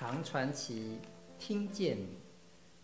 [0.00, 1.00] 唐传奇
[1.40, 1.98] 听见。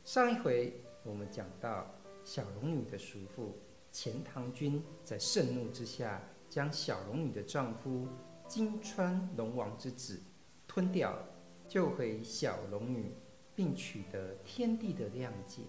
[0.03, 1.89] 上一回我们讲到
[2.25, 3.57] 小龙女的叔父
[3.93, 8.09] 钱塘君在盛怒之下，将小龙女的丈夫
[8.49, 10.21] 金川龙王之子
[10.67, 11.25] 吞掉了，
[11.69, 13.13] 救回小龙女，
[13.55, 15.63] 并取得天帝的谅解。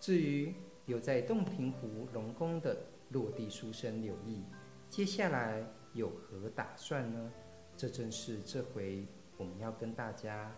[0.00, 0.52] 至于
[0.86, 2.76] 有在洞庭湖龙宫的
[3.10, 4.42] 落地书生柳毅，
[4.90, 7.32] 接下来有何打算呢？
[7.76, 9.06] 这正是这回
[9.36, 10.52] 我们要跟大家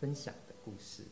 [0.00, 1.04] 分享的故事。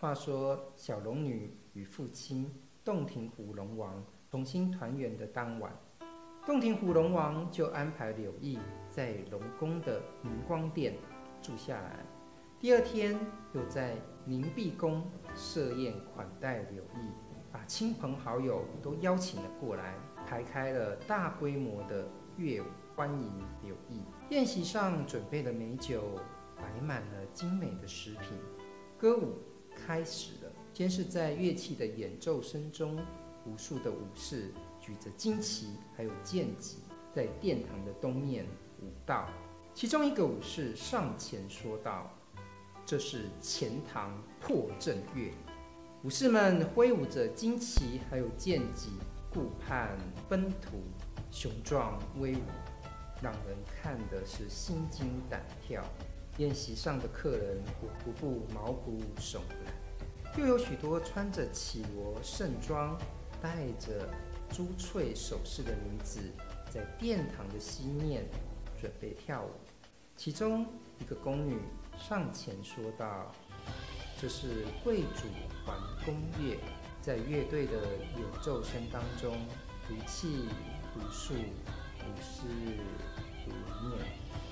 [0.00, 2.48] 话说，小龙女与父亲
[2.84, 5.72] 洞庭湖龙王重新团圆的当晚，
[6.44, 8.58] 洞庭湖龙王就安排柳毅
[8.90, 10.94] 在龙宫的明光殿
[11.40, 12.04] 住下来。
[12.60, 13.18] 第二天，
[13.54, 17.10] 又在凝碧宫设宴款待柳毅，
[17.50, 19.94] 把亲朋好友都邀请了过来，
[20.26, 23.32] 排开了大规模的乐舞欢迎
[23.62, 24.02] 柳毅。
[24.28, 26.02] 宴席上准备的美酒，
[26.54, 28.38] 摆满了精美的食品，
[28.98, 29.38] 歌舞。
[29.86, 32.98] 开始了，先是在乐器的演奏声中，
[33.48, 36.78] 无数的武士举着旌旗还有剑戟，
[37.14, 38.44] 在殿堂的东面
[38.82, 39.28] 舞道。
[39.72, 42.10] 其中一个武士上前说道
[42.84, 45.32] ：“这是钱塘破阵乐。”
[46.04, 48.90] 武士们挥舞着旌旗还有剑戟，
[49.32, 49.96] 顾盼
[50.28, 50.82] 奔突，
[51.30, 52.42] 雄壮威武，
[53.22, 55.82] 让人看的是心惊胆跳。
[56.36, 57.60] 宴席上的客人
[58.06, 62.96] 无不毛骨悚然，又有许多穿着绮罗盛装、
[63.40, 64.08] 带着
[64.50, 66.20] 珠翠首饰的女子，
[66.70, 68.24] 在殿堂的西面
[68.80, 69.50] 准备跳舞。
[70.16, 70.66] 其中
[70.98, 71.58] 一个宫女
[71.96, 73.30] 上前说道
[74.20, 75.28] ：“这是贵主
[75.64, 75.74] 还
[76.04, 76.58] 宫乐，
[77.00, 77.74] 在乐队的
[78.16, 79.36] 演奏声当中，
[79.88, 80.46] 如泣
[80.94, 82.42] 如诉，如诗
[83.46, 83.52] 如
[83.88, 84.06] 念。”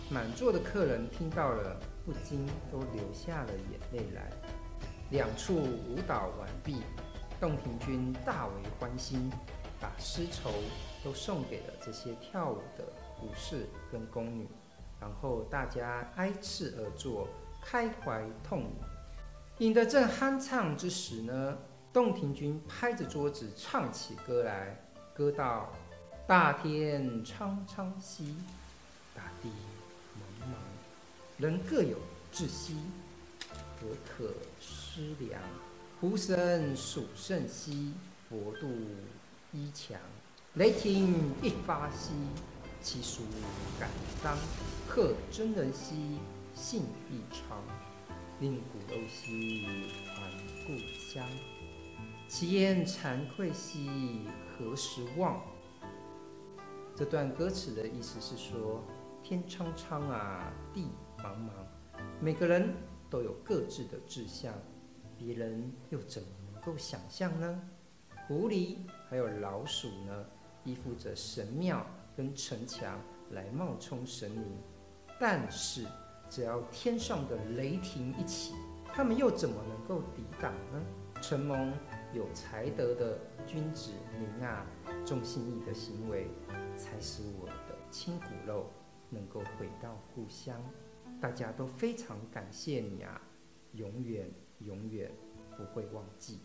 [0.08, 4.30] 满座的客人听到了，不禁都流下了眼泪来。
[5.10, 6.82] 两处舞蹈完毕，
[7.46, 9.30] 洞庭君大为欢心，
[9.80, 10.50] 把丝绸
[11.04, 12.84] 都送给了这些跳舞的
[13.22, 14.48] 武士跟宫女，
[15.00, 17.28] 然后大家挨次而坐，
[17.62, 18.70] 开怀痛饮。
[19.58, 21.56] 饮得正酣畅之时呢，
[21.92, 24.76] 洞庭君拍着桌子唱起歌来，
[25.14, 25.72] 歌道
[26.26, 28.34] ：“大天苍苍兮，
[29.14, 29.48] 大地
[30.18, 30.56] 茫茫。”
[31.38, 31.96] 人各有
[32.32, 32.76] 志兮，
[33.80, 35.40] 何可思量？
[35.98, 37.94] 湖神属圣兮，
[38.28, 38.68] 佛度
[39.50, 39.98] 伊强。
[40.54, 42.12] 雷霆一发兮，
[42.82, 43.22] 其属
[43.80, 43.88] 敢
[44.22, 44.36] 当。
[44.86, 46.18] 贺真人兮，
[46.54, 47.62] 信义昌。
[48.40, 49.66] 令骨肉兮，
[50.06, 50.30] 还
[50.66, 51.26] 故乡。
[52.28, 54.20] 其言惭愧兮，
[54.58, 55.40] 何时忘？
[56.94, 58.84] 这段歌词的意思是说，
[59.22, 60.88] 天苍苍啊，地。
[61.18, 61.50] 茫茫，
[62.20, 62.74] 每个人
[63.08, 64.52] 都有各自的志向，
[65.18, 67.62] 别人又怎么能够想象呢？
[68.26, 68.76] 狐狸
[69.08, 70.26] 还有老鼠呢，
[70.64, 73.00] 依附着神庙跟城墙
[73.30, 74.58] 来冒充神明，
[75.20, 75.86] 但是
[76.28, 78.54] 只要天上的雷霆一起，
[78.86, 80.82] 他们又怎么能够抵挡呢？
[81.22, 81.72] 承蒙
[82.12, 84.66] 有才德的君子您啊，
[85.06, 86.28] 重信义的行为，
[86.76, 88.70] 才使我的亲骨肉
[89.08, 90.60] 能够回到故乡。
[91.20, 93.20] 大家都非常感谢你啊，
[93.72, 94.30] 永远
[94.60, 95.10] 永远
[95.56, 96.40] 不会忘记。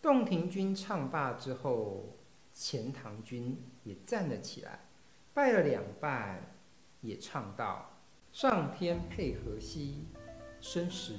[0.00, 2.16] 洞庭君唱罢之后，
[2.52, 4.80] 钱塘君也站了起来，
[5.32, 6.42] 拜了两拜，
[7.00, 7.90] 也唱道
[8.30, 10.04] ：“上天配合兮，
[10.60, 11.16] 生时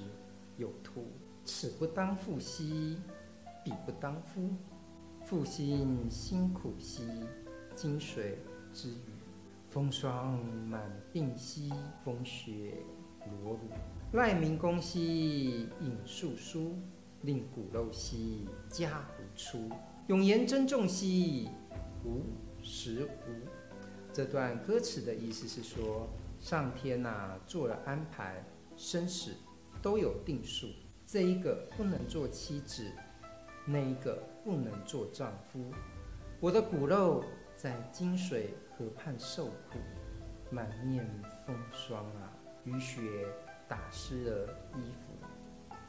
[0.58, 1.12] 有图，
[1.44, 3.02] 此不当妇兮，
[3.64, 4.56] 彼不当夫。
[5.24, 7.04] 负心辛苦兮，
[7.76, 8.38] 金水
[8.72, 9.14] 之雨。”
[9.76, 10.40] 风霜
[10.70, 10.82] 满
[11.12, 11.70] 鬓兮，
[12.02, 12.78] 风雪
[13.44, 13.60] 裸乳；
[14.14, 16.72] 赖明公兮，引素书；
[17.24, 19.70] 令骨肉兮，家无出。
[20.08, 21.50] 永言珍重兮，
[22.06, 22.24] 无
[22.64, 23.50] 时无。
[24.14, 26.08] 这段歌词的意思是说，
[26.40, 28.42] 上天呐、做了安排，
[28.78, 29.32] 生死
[29.82, 30.70] 都有定数。
[31.06, 32.90] 这一个不能做妻子，
[33.66, 35.70] 那一个不能做丈夫。
[36.40, 37.26] 我的骨肉
[37.66, 39.80] 在金水河畔受苦，
[40.52, 41.04] 满面
[41.48, 42.30] 风霜啊，
[42.64, 43.02] 雨雪
[43.68, 45.26] 打湿了衣服。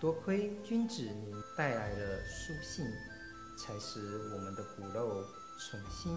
[0.01, 2.87] 多亏君子你带来了书信，
[3.59, 4.01] 才使
[4.33, 5.23] 我们的骨肉
[5.59, 6.17] 重新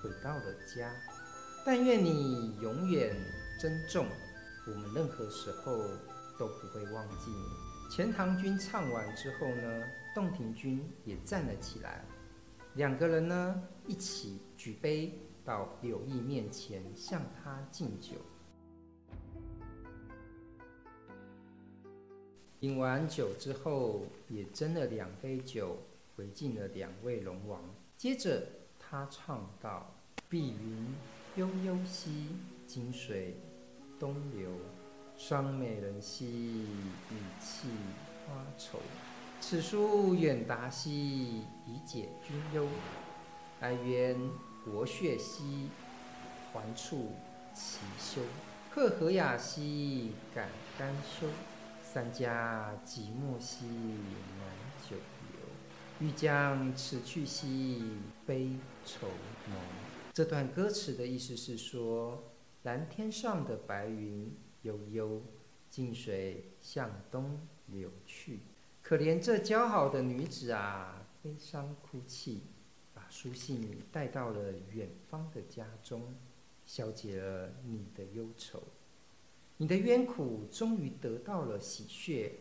[0.00, 0.94] 回到了家。
[1.66, 3.12] 但愿你永远
[3.60, 4.06] 珍重，
[4.68, 5.78] 我们任何时候
[6.38, 7.90] 都不会忘记你。
[7.90, 9.82] 钱塘君唱完之后呢，
[10.14, 12.04] 洞庭君也站了起来，
[12.74, 15.12] 两个人呢一起举杯
[15.44, 18.16] 到柳毅面前，向他敬酒。
[22.60, 25.76] 饮完酒之后，也斟了两杯酒，
[26.16, 27.60] 回敬了两位龙王。
[27.96, 28.46] 接着
[28.78, 29.92] 他唱道
[30.30, 30.94] ：“碧云
[31.36, 32.28] 悠悠兮，
[32.66, 33.36] 金水
[33.98, 34.50] 东流。
[35.16, 37.68] 双美人兮，语气
[38.26, 38.78] 花愁。
[39.42, 42.68] 此书远达兮，以解君忧。
[43.58, 44.16] 哀怨
[44.64, 45.68] 国血兮，
[46.52, 47.10] 还处
[47.52, 48.22] 其修。
[48.70, 50.48] 赫和雅兮，感
[50.78, 51.26] 甘休。”
[51.82, 54.48] 三家寂寞兮，难
[54.88, 54.96] 久
[55.32, 56.06] 留。
[56.06, 57.82] 欲将此去兮，
[58.24, 58.52] 悲
[58.86, 59.08] 愁
[59.48, 59.56] 浓。
[60.14, 65.20] 这段歌词的意思是说，蓝天上的白云悠悠，
[65.68, 68.38] 静水向东流去。
[68.82, 72.42] 可怜这姣好的女子啊，悲伤哭泣，
[72.92, 76.14] 把书信带到了远方的家中，
[76.66, 78.60] 消解了你的忧愁。
[79.56, 82.32] 你的冤苦终于得到了洗雪，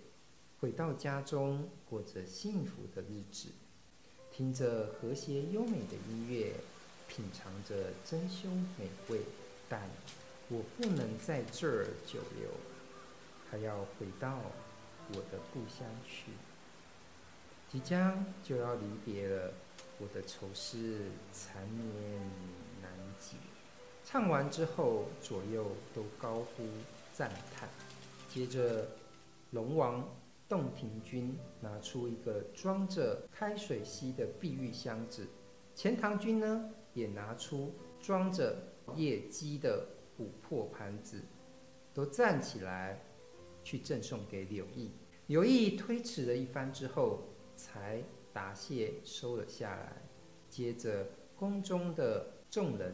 [0.60, 3.50] 回到家中过着幸福的日子，
[4.32, 6.54] 听着和谐优美的音乐，
[7.08, 8.48] 品尝着珍馐
[8.80, 9.22] 美味。
[9.70, 9.88] 但
[10.50, 12.50] 我不能在这儿久留，
[13.50, 14.42] 还要回到
[15.10, 16.32] 我的故乡去。
[17.68, 19.54] 即将就要离别了，
[20.00, 21.00] 我的愁思
[21.32, 22.22] 缠绵
[22.82, 23.38] 难解。
[24.04, 26.66] 唱完之后，左右都高呼。
[27.14, 27.68] 赞叹。
[28.30, 28.88] 接着，
[29.52, 30.08] 龙王
[30.48, 35.28] 洞庭君拿出一个装着开水溪的碧玉箱子，
[35.76, 38.58] 钱塘君呢也拿出装着
[38.96, 39.86] 夜鸡的
[40.18, 41.22] 琥珀盘子，
[41.94, 43.04] 都站起来
[43.64, 44.92] 去赠送给柳毅。
[45.28, 47.24] 柳毅推辞了一番之后，
[47.56, 48.04] 才
[48.34, 50.02] 答谢收了下来。
[50.50, 52.94] 接着，宫中的众人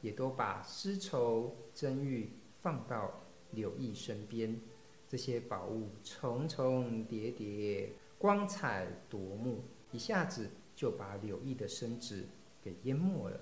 [0.00, 2.30] 也都把丝绸珍玉
[2.60, 3.18] 放到。
[3.54, 4.58] 柳毅身边，
[5.06, 12.24] 这些宝物重重叠叠，光彩夺目，一下子就把柳毅的身子
[12.62, 13.38] 给淹没了。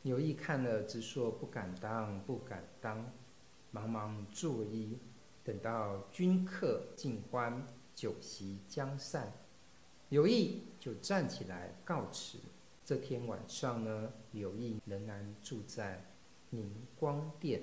[0.00, 3.12] 柳毅看了，直说不敢当，不敢当，
[3.70, 4.96] 忙忙作揖。
[5.42, 9.32] 等到宾客尽欢，酒席将散，
[10.10, 12.38] 柳毅就站起来告辞。
[12.84, 16.04] 这天晚上呢，柳毅仍然住在
[16.50, 17.62] 宁光殿。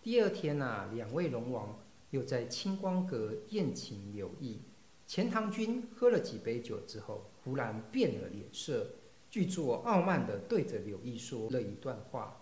[0.00, 1.78] 第二天呐、啊，两位龙王
[2.10, 4.60] 又在清光阁宴请柳毅。
[5.06, 8.90] 钱塘君喝了几杯酒之后，忽然变了脸色，
[9.30, 12.40] 巨作傲慢地对着柳毅说了一段话。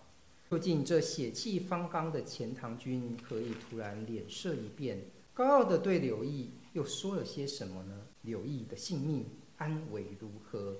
[0.50, 5.02] 究竟这血气方刚的钱塘君何以突然脸色一变，
[5.32, 8.06] 高傲的对柳毅又说了些什么呢？
[8.22, 9.26] 柳毅的性命
[9.56, 10.76] 安危如何？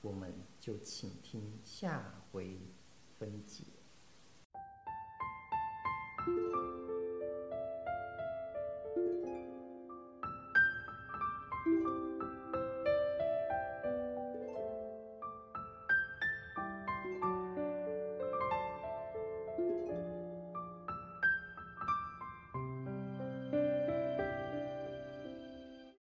[0.00, 2.56] 我们就请听下回
[3.18, 3.64] 分解。